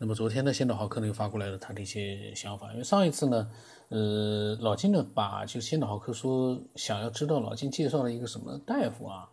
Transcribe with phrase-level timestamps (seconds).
[0.00, 3.50] 那么昨天呢，先导豪科呢又发过来了他的一些想法，因为上一次呢，
[3.88, 9.28] 呃，老金呢把就先导豪科说想要知道老金介绍了一个什么大夫啊，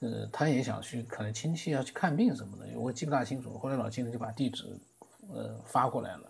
[0.00, 3.56] 呃，他也想去可能亲戚要去看病什么的，我记不大清楚。
[3.58, 4.64] 后来老金呢就把地址
[5.32, 6.28] 呃发过来了，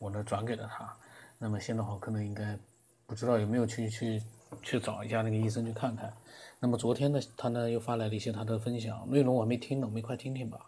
[0.00, 0.96] 我呢转给了他。
[1.38, 2.58] 那么先导豪科呢应该
[3.06, 4.20] 不知道有没有去去
[4.64, 6.12] 去找一下那个医生去看看。
[6.58, 10.58] 那么昨天呢，他呢又发来了一些他的分享内容，我没听懂，我们一块听听吧。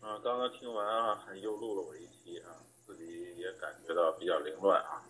[0.00, 2.50] 啊，刚刚听完啊，又录了我一期啊，
[2.84, 5.00] 自己也感觉到比较凌乱啊。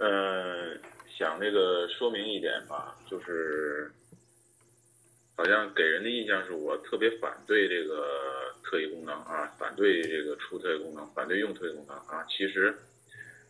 [0.00, 0.80] 嗯，
[1.16, 3.88] 想那个说明一点吧，就是
[5.36, 12.26] 好像给人的印象是我特别反对这个特异功能啊，反对这个出特异功能，反对用特异功能啊。
[12.28, 12.76] 其实。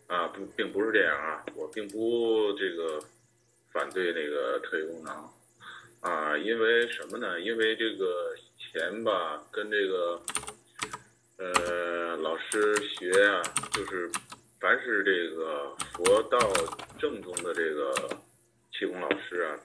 [0.09, 3.01] 啊，不，并不是这样啊，我并不这个
[3.73, 5.31] 反对那个特异功能
[6.01, 7.41] 啊，因为什么呢？
[7.41, 8.35] 因为这个
[8.73, 10.23] 前吧，跟这个
[11.39, 14.09] 呃老师学啊，就是
[14.61, 16.39] 凡是这个佛道
[16.97, 17.93] 正宗的这个
[18.73, 19.59] 气功老师啊，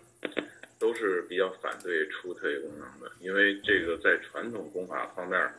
[0.79, 5.53] 都是比较反对出特异功能的，因为这个在传统功法方面，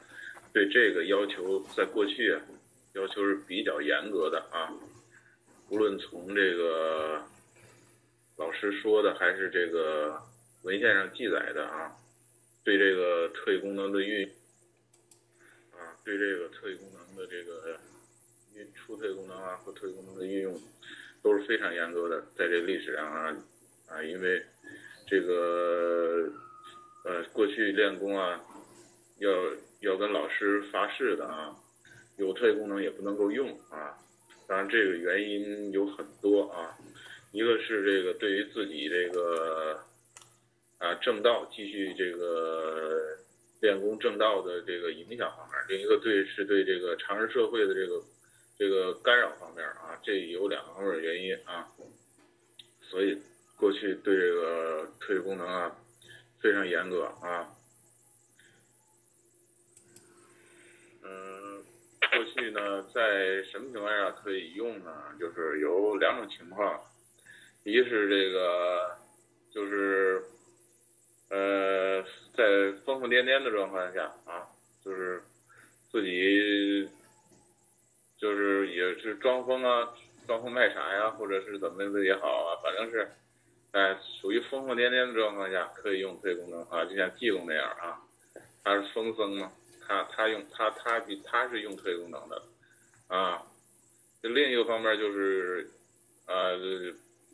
[0.52, 2.40] 对这个要求在过去啊。
[2.94, 4.72] 要求是比较严格的啊，
[5.68, 7.22] 无论从这个
[8.36, 10.18] 老师说的，还是这个
[10.62, 11.94] 文献上记载的啊，
[12.66, 14.26] 对这个特异功能的运
[15.70, 17.78] 啊，对这个特异功能的这个
[18.56, 20.60] 运出特异功能啊和特异功能的运用
[21.22, 23.36] 都是非常严格的，在这历史上啊
[23.86, 24.44] 啊，因为
[25.06, 26.28] 这个
[27.04, 28.44] 呃过去练功啊，
[29.18, 29.30] 要
[29.82, 31.56] 要跟老师发誓的啊。
[32.16, 33.94] 有特异功能也不能够用啊，
[34.48, 36.76] 当然这个原因有很多啊，
[37.30, 39.78] 一个是这个对于自己这个
[40.78, 43.18] 啊正道继续这个
[43.60, 48.02] 练功正道的这个影响方面，另一个对是对这个常人社会的这个
[48.58, 51.72] 这个干扰方面啊，这有两个方面原因啊，
[52.82, 53.20] 所以
[53.56, 55.76] 过去对这个特异功能啊
[56.40, 57.52] 非常严格啊。
[62.08, 65.14] 过去呢，在什么情况下可以用呢？
[65.20, 66.80] 就是有两种情况，
[67.62, 68.96] 一是这个，
[69.52, 70.22] 就是
[71.28, 72.02] 呃，
[72.36, 74.48] 在疯疯癫癫的状况下啊，
[74.84, 75.22] 就是
[75.90, 76.88] 自己
[78.18, 79.94] 就是也是装疯啊，
[80.26, 83.10] 装疯卖傻呀，或者是怎么的也好啊，反正是
[83.72, 88.00] 哎，属于疯疯癫癫的状况下可以用这功能啊，就像济公那样啊，
[88.62, 89.52] 他是疯僧嘛。
[89.88, 92.42] 他他用他他比他是用特异功能的，
[93.06, 93.40] 啊，
[94.20, 95.70] 这另一个方面就是，
[96.26, 96.58] 呃，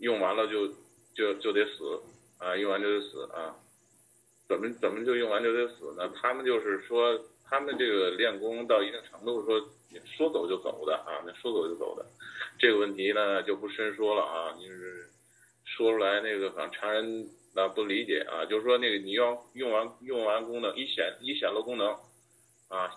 [0.00, 0.68] 用完了就
[1.14, 2.02] 就就得死，
[2.36, 3.56] 啊，用完就得死啊，
[4.48, 6.12] 怎么怎么就用完就得死呢？
[6.20, 9.60] 他们就是说，他们这个练功到一定程度，说
[10.16, 12.06] 说走就走的啊，那说走就走的，
[12.58, 15.08] 这个问题呢就不深说了啊，就是
[15.64, 21.96] 说出来那个反正常人那不理解啊，就是说那个你要用完用完功能一显一显露功能。
[22.68, 22.88] 啊，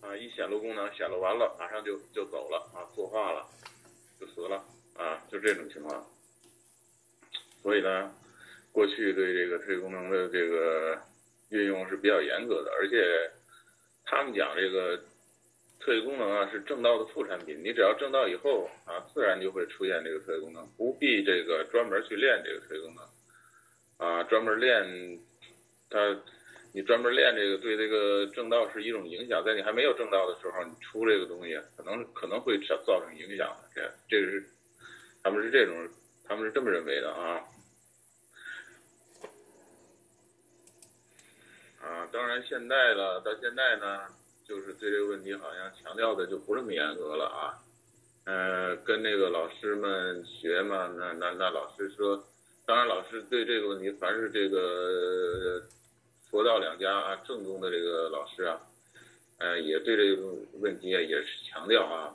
[0.00, 0.16] 啊！
[0.16, 3.46] 一显露功能，显露完了，马上就就走了啊，作化了，
[4.18, 6.06] 就死了啊，就这种情况。
[7.62, 8.14] 所以呢，
[8.72, 10.98] 过去对这个特异功能的这个
[11.50, 13.30] 运用是比较严格的，而且
[14.04, 14.98] 他们讲这个
[15.80, 25.18] 特异功能啊是正道的副产品，你只要正道以后啊，自然就会出现这个特异功能，不必这个专门去练这个特异功能啊，专门练
[25.88, 26.20] 它。
[26.72, 29.42] 你专门练这个，对这个正道是一种影响。
[29.44, 33.68] 在你还没有正道的时候，你出这个东西，可能可能会造造成影响的。
[33.74, 34.40] 这这是
[35.20, 35.74] 他们是这种，
[36.28, 37.42] 他们是这么认为的啊。
[41.90, 44.06] 啊，当然现在了，到现在呢，
[44.46, 47.58] 就是对这个问题好像强调的就不这么严格了啊。
[48.24, 52.24] 呃，跟那个老师们学嘛，那那那老师说，
[52.64, 55.62] 当然老师对这个问题，凡是这个。
[56.30, 58.60] 佛道两家啊，正宗的这个老师啊，
[59.38, 62.14] 呃，也对这个问题啊，也是强调啊，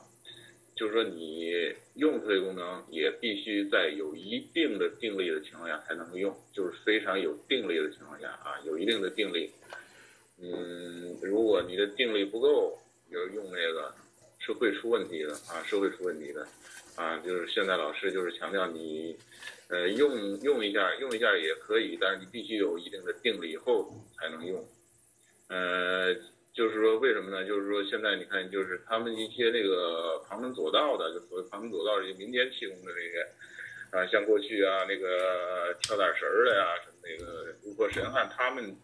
[0.73, 9.51] 就是说你用这个功能也必须在有一定的定力的情况下才能够用，就是非常有定力的情况下啊，有一定的定力。
[10.41, 12.77] 嗯，如果你的定力不够，
[13.09, 13.93] 要用这个
[14.39, 16.47] 是会出问题的啊，是会出问题的
[16.95, 17.17] 啊。
[17.19, 19.17] 就是现在老师就是强调你。
[19.67, 24.63] 呃，用用一下，用一下也可以，但是你必须有一定的定力以后才能用。
[25.47, 26.13] 呃，
[26.53, 27.43] 就是说为什么呢？
[27.47, 33.27] 就是说现在你看，就是他们一些那个旁门左道的，就所谓旁门左道这些民间气功的这些，
[33.89, 38.77] 啊，像过去啊那个跳大神儿的呀，什么那个巫婆神汉他们，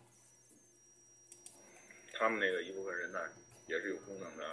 [2.21, 3.19] 他们那个一部分人呢，
[3.67, 4.43] 也是有功能的，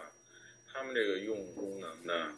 [0.73, 2.32] 他们这个用功能呢，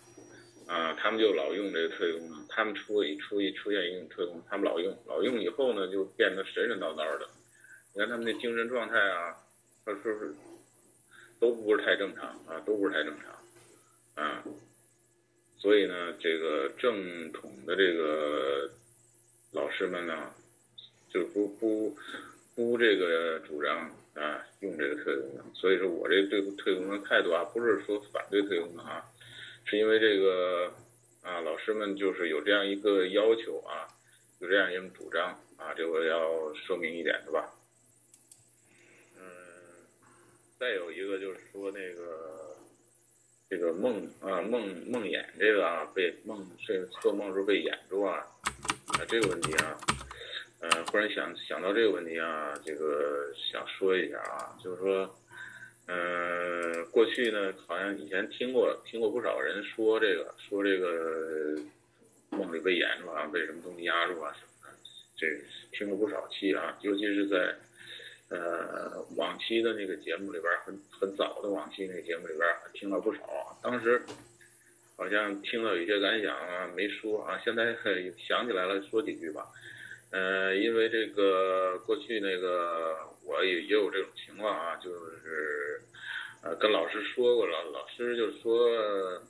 [0.67, 7.29] 啊，他们就老用这个特异功能，他们出一出一出现一种特异功能，他们老用，老用以后呢，就变得神神叨叨的。
[7.93, 9.37] 你看他们那精神状态啊，
[9.85, 10.35] 他说是
[11.39, 14.43] 都不是太正常啊，都不是太正常，啊，
[15.59, 18.69] 所以呢，这个正统的这个
[19.53, 20.35] 老师们呢，
[21.09, 21.97] 就不不
[22.57, 25.55] 不这个主张啊用这个特异功能。
[25.55, 29.05] 所以说我这对特异功能态度啊，不是说反对特异功能啊，
[29.65, 30.73] 是因为这个
[31.23, 33.89] 啊老师们就是有这样一个要求啊，
[34.41, 37.53] 有这样一种主张啊，这我要说明一点的吧。
[39.17, 39.23] 嗯
[40.59, 42.57] 再有一个就是说那个
[43.49, 49.79] 这个梦啊梦梦魇这个啊被梦睡做梦时候被魇住啊啊这个问题啊，
[50.61, 55.19] 呃忽然想想到这个问题啊，这个想说一下啊，就是说，
[55.87, 61.57] 嗯过去呢好像以前听过听过不少人说这个说这个
[62.31, 64.79] 梦里被魇住啊被什么东西压住啊什么的，
[65.17, 65.27] 这
[65.77, 67.55] 听了不少期啊，尤其是在。
[68.33, 73.59] 呃，往期的那个节目里边，很很早的往期那个节目里边，听了不少。
[73.61, 74.01] 当时
[74.97, 77.77] 好像听到有些感想啊，没说啊，现在
[78.17, 79.45] 想起来了，说几句吧。
[80.11, 85.83] 呃，因为这个过去那个我也也有这种情况啊，就是
[86.43, 89.23] 呃跟老师说过了，老师就说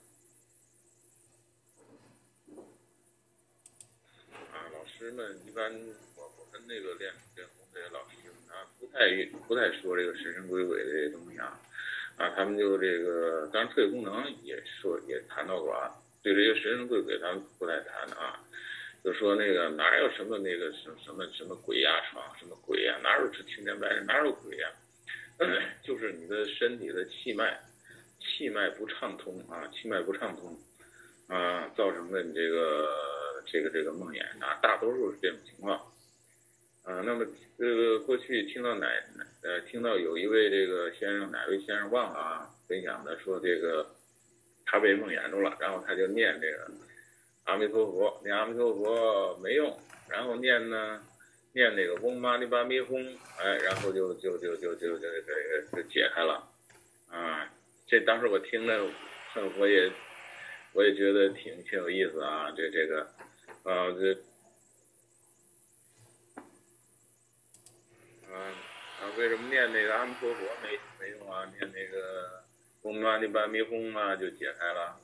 [4.53, 5.73] 啊，老师们一般
[6.17, 8.17] 我我跟那个练练功这些老师
[8.49, 8.87] 啊，不。
[8.91, 11.61] 太不太说这个神神鬼鬼的这些东西啊，
[12.17, 18.43] 啊，他们就这个，当然特异功能也说也谈到过啊，对这些神神鬼鬼他们不太谈啊，
[19.03, 24.69] 就说那个哪有什么那个什什么什么鬼压床，什么鬼呀，哪有这青天白日，哪有鬼呀，
[25.83, 27.59] 就是你的身体的气脉，
[28.21, 30.59] 气脉不畅通啊，气脉不畅通
[31.29, 35.81] 啊，造成的你这个这个这个梦魇啊，大多数是这种情况。
[36.83, 37.27] 啊，那么
[37.59, 38.87] 这个过去听到哪
[39.43, 43.87] 呃听到有一位这个先生哪位先生忘了啊，分享的说这个
[44.65, 46.71] 他被梦魇住了，然后他就念这个
[47.51, 49.77] 阿弥陀佛，念阿弥陀佛没用，
[50.09, 51.03] 然后念呢
[51.53, 56.49] 念那个嗡嘛呢叭咪吽，哎，然后就就就就就就这个就解开了，
[57.09, 57.53] 啊，
[57.89, 58.89] 这当时我听了，
[59.59, 59.91] 我也
[60.75, 63.03] 我也觉得挺挺有意思啊，这这个
[63.65, 64.17] 啊这。
[69.19, 71.45] 为什么念那个阿弥陀佛没没用啊？
[71.59, 72.45] 念那个
[72.83, 75.01] 嗡嘛呢叭咪吽嘛，就解开了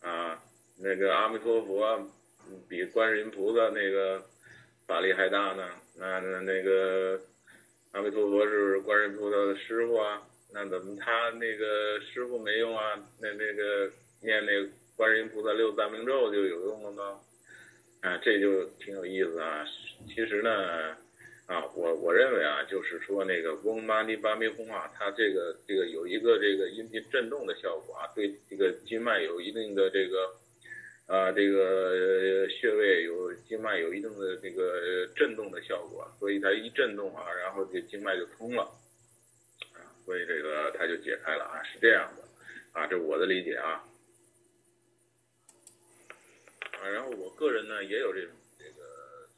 [0.00, 0.41] 啊。
[0.82, 2.10] 那个阿弥陀佛
[2.68, 4.20] 比观世音菩萨那个
[4.86, 5.68] 法力还大呢。
[5.96, 7.20] 那那那个
[7.92, 12.98] 阿弥陀佛是观世音菩萨的师傅啊，那怎么他那个师傅没用啊？
[13.20, 13.90] 那那个
[14.20, 14.52] 念那
[14.96, 17.20] 观世音菩萨六字大明咒就有用了吗？
[18.00, 19.64] 啊，这就挺有意思啊。
[20.08, 20.96] 其实呢。
[21.48, 30.30] 啊，我我认为啊，就是说那个嗡嘛呢叭咪吽啊，它这个这个有一个这个音频震动的效果啊，对这个经脉有一定的这个
[31.12, 38.62] 啊这个穴位有经脉有一定的这个震动的效果，所以它一震动啊，然后这经脉就通了
[39.74, 42.24] 啊，所以这个它就解开了啊，是这样的
[42.72, 43.84] 啊，这我的理解啊
[46.80, 49.28] 啊，然后我个人呢也有这种这个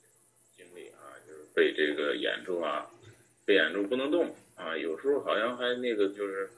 [0.56, 1.40] 经历啊，就是。
[1.56, 2.88] 被这个掩住啊，
[3.44, 6.48] 被掩住不能动啊，有时候好像还那个就是，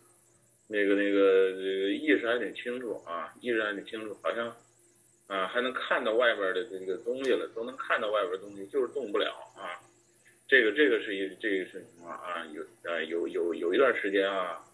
[0.68, 4.54] 那个那个这个意识还挺清楚啊，意识还挺清楚，好像
[5.26, 9.80] 啊还能看到外边的这个东西了，都能看到外边东西，就是动不了啊。
[10.48, 14.64] 这个这个是一这个是什么啊，有啊有有有一段时间啊，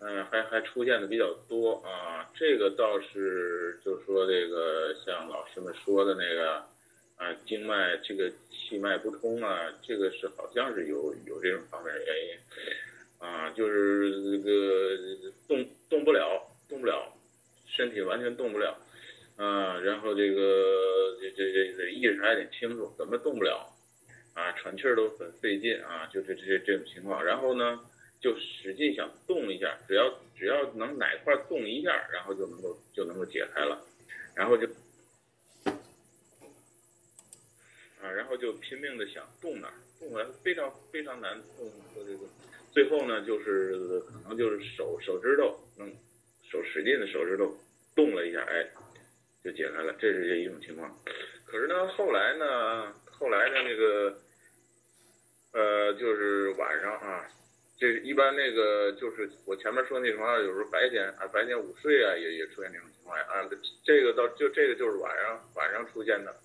[0.00, 6.64] 嗯还还出现的比较多啊，这个倒是就说这个像老师们说的那个。
[7.20, 12.34] 啊，经脉这个气脉不通啊，这个是好像是有有这种方面的原因，
[13.18, 14.96] 啊，就是这个
[15.46, 17.12] 动动不了，动不了，
[17.66, 18.74] 身体完全动不了，
[19.40, 23.74] 啊，然后这个这这这这意识还挺清楚，怎么动不了？
[24.34, 27.80] 啊，喘气儿都很费劲啊，就这这这种情况，然后呢，
[28.20, 33.82] 就使劲想动一下，只要只要能哪块动一下，然后就能够就能够解开了，
[34.34, 34.68] 然后就。
[38.02, 41.70] 啊，然后就拼命的想动哪儿，动完非常非常难动。
[41.94, 42.26] 这个
[42.72, 45.90] 最后呢，就是可能就是手手指头能
[46.50, 47.58] 手使劲的手指头
[47.94, 48.70] 动了一下，哎，
[49.42, 50.94] 就解开了，这是这一种情况。
[51.46, 54.18] 可是呢，后来呢，后来呢，那个
[55.52, 57.26] 呃，就是晚上啊，
[57.78, 63.48] 这一般那个就是我前面说那什么，有时候白天啊，白天午睡啊，也也出现这种情况啊。
[63.84, 66.36] 这个到就这个就是晚上晚上出现的，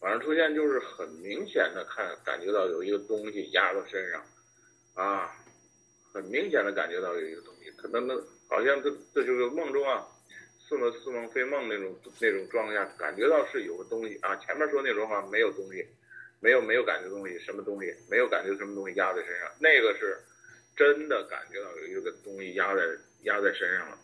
[0.00, 4.22] 晚上出现就是很明显的看感觉到有一个东西压到身上，
[4.94, 5.30] 啊，
[6.12, 8.14] 很明显的感觉到有一个东西，可能那
[8.50, 10.04] 好像这这就是梦中啊。
[10.66, 14.34] 似梦似梦非梦那种那种状态下，感觉到是有个东西啊。
[14.36, 15.86] 前面说那种话没有东西，
[16.40, 20.18] 没有没有感觉东西，什么东西没有感觉什么东西压在身上，那个是
[20.74, 22.82] 真的感觉到有一个东西压在
[23.24, 23.98] 压在身上了，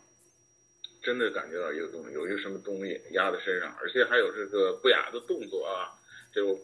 [1.01, 5.89] 真的感觉到一个东西有一个什么东西压在身上，而且还有这个不雅的动作啊，
[6.31, 6.59] 就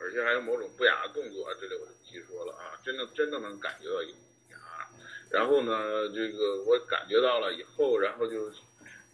[0.00, 4.86] 而且还有某种不雅的动作，这里我就不细说了啊，真的真的能感觉到一个东西啊。
[5.28, 8.48] 然后呢，这个我感觉到了以后，然后就。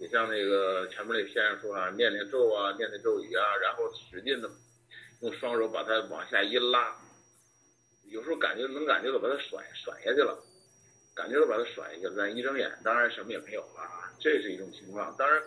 [0.02, 4.50] 你像那个前面那先生说啊，念念咒啊，念念咒语啊，然后使劲的
[5.20, 6.96] 用双手把它往下一拉，
[8.10, 10.36] 有时候感觉能感觉到把它甩甩下去了，
[11.14, 12.14] 感觉到把它甩下去了。
[12.18, 15.14] 但一睁眼，当然什么也没有了啊，这是一种情况。
[15.16, 15.40] 当然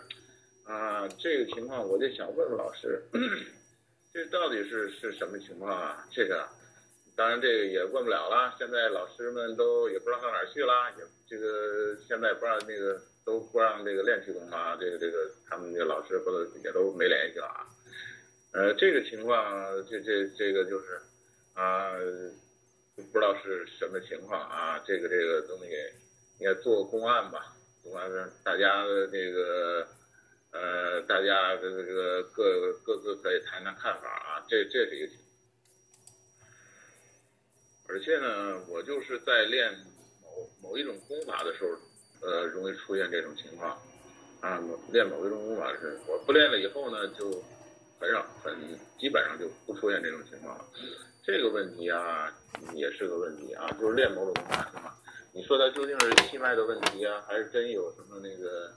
[0.64, 3.02] 啊，这个情况我就想问问老师，
[4.14, 6.08] 这到底是是什么情况啊？
[6.10, 6.48] 这个
[7.16, 8.54] 当然这个也问不了了。
[8.58, 13.00] 现在老师们都也不知道上哪儿去了，也这个现在不让那个。
[13.26, 17.66] 都不让这个练气功啊，这个这个他们这老师或者也都没联系了啊。
[18.52, 21.00] 呃，这个情况，这这这个就是，
[21.54, 21.90] 啊，
[22.94, 24.78] 不知道是什么情况啊。
[24.86, 25.72] 这个这个东西，
[26.38, 27.52] 应该做公案吧？
[27.82, 28.08] 公案
[28.44, 29.88] 大家的这个，
[30.52, 34.46] 呃，大家的这个各各自可以谈谈看法啊。
[34.48, 35.18] 这这是一个情，
[37.96, 39.72] 而且呢，我就是在练
[40.22, 41.70] 某某一种功法的时候。
[42.22, 43.78] 呃，容易出现这种情况，
[44.40, 44.58] 啊，
[44.90, 47.30] 练某一种功法是，我不练了以后呢，就
[48.00, 48.56] 很少，很
[48.98, 50.64] 基本上就不出现这种情况了。
[51.22, 52.34] 这个问题啊，
[52.74, 54.96] 也是个问题啊，就是练某种功法是吗？
[55.32, 58.72] 你说它究竟是气脉的问题啊，还是真有什么那个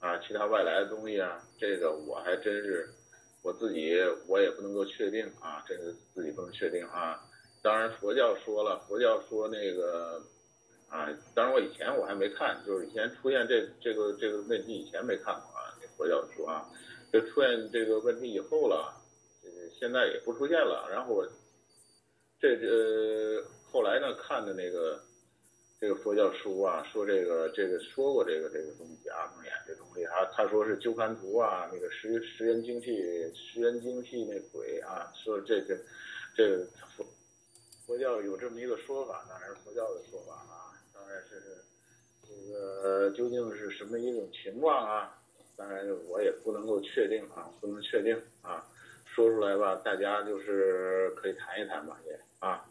[0.00, 1.40] 啊其他外来的东西啊？
[1.58, 2.90] 这个我还真是
[3.40, 3.96] 我自己
[4.26, 7.24] 我也不能够确定啊，这个自己不能确定啊。
[7.62, 10.22] 当然佛教说了，佛教说那个。
[10.90, 16.68] 啊，当然我以前我还没看，就是以前出现这这个这个问题以前没看过啊，那佛教书啊，
[17.12, 18.92] 就出现这个问题以后了，
[19.40, 20.88] 这个现在也不出现了。
[20.90, 21.24] 然后我
[22.40, 25.00] 这这呃后来呢看的那个
[25.80, 32.96] 这个佛教书啊，说这个这个说过这个这个东西啊，梦魇这东西啊，他说是鸠盘图啊，那个十十人精气
[33.32, 35.78] 十人精气那鬼啊，说这个
[36.36, 37.06] 这个佛
[37.90, 40.70] 佛教有这么一个说法，当然是佛教的说法啊。
[40.94, 41.42] 当然是
[42.22, 45.18] 这个究竟是什么一种情况啊？
[45.56, 48.64] 当然我也不能够确定啊，不能确定啊。
[49.06, 52.64] 说出来吧，大家就是可以谈一谈吧，也啊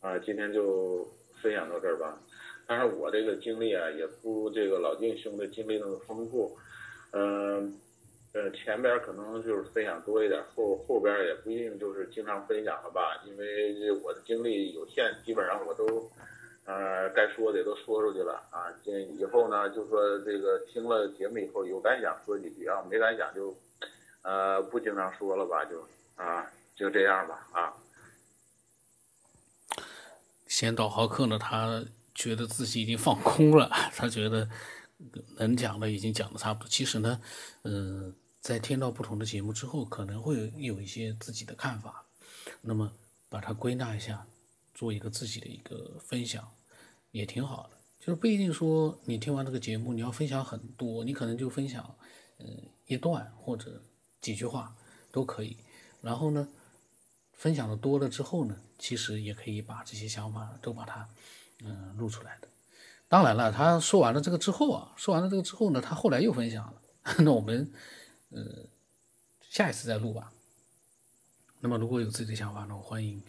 [0.00, 1.06] 啊，今天就
[1.42, 2.18] 分享到这儿吧。
[2.66, 6.56] 当然我这个经历啊，也不如这个老静兄的经历那么丰富。
[7.10, 7.78] 嗯，
[8.52, 16.10] 前边可能就是分享多一点，后后边也不一定就是经常分享了吧，因为我的精力有限，基本上我都。
[16.66, 18.72] 呃，该说的也都说出去了啊。
[18.82, 23.54] 这以后呢，就说这个听了节目以后有感想说几句啊，没感想就，
[24.22, 25.86] 呃，不经常说了吧，就
[26.16, 27.74] 啊，就这样吧啊。
[30.46, 34.48] 先导豪客呢，他觉得自己已经放空了，他觉得
[35.36, 36.68] 能讲的已经讲的差不多。
[36.70, 37.20] 其实呢，
[37.64, 38.14] 嗯，
[38.44, 42.04] 在听到不同的节目之后，可能会有一些自己的看法，
[42.60, 42.92] 那么
[43.30, 44.26] 把它归纳一下。
[44.74, 46.46] 做一个自己的一个分享，
[47.12, 47.78] 也挺好的。
[48.00, 51.96] 就是不一定说你听完这个节目你要分享很多，你可能就分享，
[52.38, 53.80] 嗯，一段或者
[54.20, 54.76] 几句话
[55.10, 55.56] 都可以。
[56.02, 56.46] 然后呢，
[57.32, 61.08] 分享的多了之后呢，其实也可以把这些想法都把它，
[61.62, 62.48] 嗯，录出来的。
[63.08, 66.82] 当然了，他说完了这个之后啊，说完了这个之后呢，他后来又分享了。
[67.22, 67.72] 那我们，
[68.34, 68.66] 呃，
[69.48, 70.32] 下一次再录吧。
[71.60, 73.22] 那么如果有自己的想法呢，欢迎。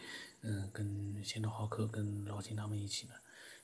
[0.47, 3.13] 嗯，跟仙道豪客、跟老秦他们一起呢，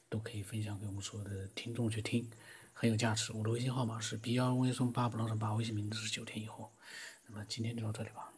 [0.09, 2.27] 都可以分享给我们所有的听众去听，
[2.73, 3.31] 很有价值。
[3.33, 6.71] 我的微信号码是 B 幺 V 松八不浪上八，微信名字是九天以后。
[7.27, 8.33] 那么今天就到这里吧。